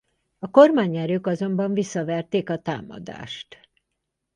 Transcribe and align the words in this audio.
A 0.39 0.47
kormányerők 0.49 1.27
azonban 1.27 1.73
visszaverték 1.73 2.49
a 2.49 2.59
támadást. 2.61 3.69